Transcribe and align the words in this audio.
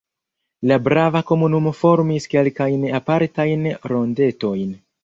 La 0.69 0.77
brava 0.87 1.21
komunumo 1.33 1.75
formis 1.83 2.27
kelkajn 2.35 2.89
apartajn 3.03 3.71
rondetojn. 3.95 4.69